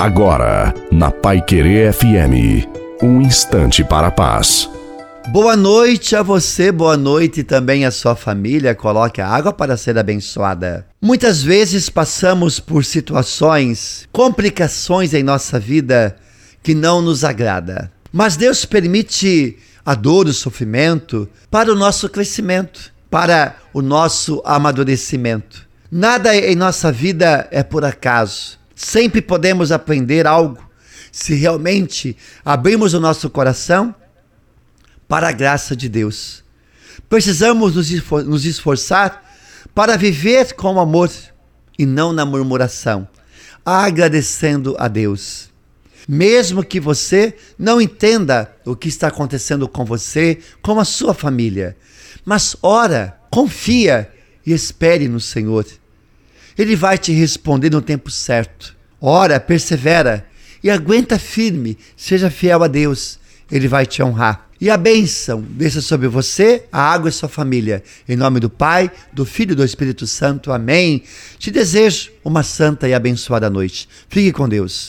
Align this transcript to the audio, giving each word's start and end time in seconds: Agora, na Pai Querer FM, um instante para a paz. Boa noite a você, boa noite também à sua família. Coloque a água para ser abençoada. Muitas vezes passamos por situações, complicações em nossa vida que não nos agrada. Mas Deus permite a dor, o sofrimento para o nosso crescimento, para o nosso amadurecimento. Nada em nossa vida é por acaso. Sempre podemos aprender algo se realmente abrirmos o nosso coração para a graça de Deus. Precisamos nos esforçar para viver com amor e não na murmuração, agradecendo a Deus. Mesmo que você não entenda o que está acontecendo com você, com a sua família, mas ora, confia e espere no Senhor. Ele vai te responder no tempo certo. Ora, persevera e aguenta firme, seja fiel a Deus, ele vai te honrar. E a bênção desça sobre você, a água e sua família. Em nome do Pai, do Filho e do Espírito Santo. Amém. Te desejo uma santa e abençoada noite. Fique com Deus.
Agora, 0.00 0.72
na 0.90 1.10
Pai 1.10 1.42
Querer 1.42 1.92
FM, 1.92 2.66
um 3.02 3.20
instante 3.20 3.84
para 3.84 4.06
a 4.06 4.10
paz. 4.10 4.66
Boa 5.28 5.54
noite 5.54 6.16
a 6.16 6.22
você, 6.22 6.72
boa 6.72 6.96
noite 6.96 7.44
também 7.44 7.84
à 7.84 7.90
sua 7.90 8.16
família. 8.16 8.74
Coloque 8.74 9.20
a 9.20 9.28
água 9.28 9.52
para 9.52 9.76
ser 9.76 9.98
abençoada. 9.98 10.86
Muitas 11.02 11.42
vezes 11.42 11.90
passamos 11.90 12.58
por 12.58 12.82
situações, 12.82 14.08
complicações 14.10 15.12
em 15.12 15.22
nossa 15.22 15.60
vida 15.60 16.16
que 16.62 16.74
não 16.74 17.02
nos 17.02 17.22
agrada. 17.22 17.92
Mas 18.10 18.38
Deus 18.38 18.64
permite 18.64 19.58
a 19.84 19.94
dor, 19.94 20.28
o 20.28 20.32
sofrimento 20.32 21.28
para 21.50 21.70
o 21.70 21.76
nosso 21.76 22.08
crescimento, 22.08 22.90
para 23.10 23.54
o 23.70 23.82
nosso 23.82 24.40
amadurecimento. 24.46 25.68
Nada 25.92 26.34
em 26.34 26.56
nossa 26.56 26.90
vida 26.90 27.46
é 27.50 27.62
por 27.62 27.84
acaso. 27.84 28.59
Sempre 28.82 29.20
podemos 29.20 29.70
aprender 29.70 30.26
algo 30.26 30.58
se 31.12 31.34
realmente 31.34 32.16
abrirmos 32.42 32.94
o 32.94 32.98
nosso 32.98 33.28
coração 33.28 33.94
para 35.06 35.28
a 35.28 35.32
graça 35.32 35.76
de 35.76 35.86
Deus. 35.86 36.42
Precisamos 37.06 37.74
nos 38.24 38.46
esforçar 38.46 39.22
para 39.74 39.98
viver 39.98 40.54
com 40.54 40.80
amor 40.80 41.10
e 41.78 41.84
não 41.84 42.10
na 42.14 42.24
murmuração, 42.24 43.06
agradecendo 43.66 44.74
a 44.78 44.88
Deus. 44.88 45.50
Mesmo 46.08 46.64
que 46.64 46.80
você 46.80 47.36
não 47.58 47.82
entenda 47.82 48.50
o 48.64 48.74
que 48.74 48.88
está 48.88 49.08
acontecendo 49.08 49.68
com 49.68 49.84
você, 49.84 50.38
com 50.62 50.80
a 50.80 50.86
sua 50.86 51.12
família, 51.12 51.76
mas 52.24 52.56
ora, 52.62 53.20
confia 53.30 54.10
e 54.46 54.54
espere 54.54 55.06
no 55.06 55.20
Senhor. 55.20 55.66
Ele 56.58 56.76
vai 56.76 56.98
te 56.98 57.12
responder 57.12 57.70
no 57.70 57.80
tempo 57.80 58.10
certo. 58.10 58.76
Ora, 59.00 59.40
persevera 59.40 60.26
e 60.62 60.70
aguenta 60.70 61.18
firme, 61.18 61.78
seja 61.96 62.30
fiel 62.30 62.62
a 62.62 62.68
Deus, 62.68 63.18
ele 63.50 63.66
vai 63.66 63.86
te 63.86 64.02
honrar. 64.02 64.50
E 64.60 64.68
a 64.68 64.76
bênção 64.76 65.40
desça 65.40 65.80
sobre 65.80 66.06
você, 66.06 66.64
a 66.70 66.82
água 66.82 67.08
e 67.08 67.12
sua 67.12 67.30
família. 67.30 67.82
Em 68.06 68.14
nome 68.14 68.40
do 68.40 68.50
Pai, 68.50 68.90
do 69.10 69.24
Filho 69.24 69.52
e 69.52 69.54
do 69.54 69.64
Espírito 69.64 70.06
Santo. 70.06 70.52
Amém. 70.52 71.02
Te 71.38 71.50
desejo 71.50 72.10
uma 72.22 72.42
santa 72.42 72.86
e 72.86 72.92
abençoada 72.92 73.48
noite. 73.48 73.88
Fique 74.10 74.30
com 74.32 74.46
Deus. 74.46 74.88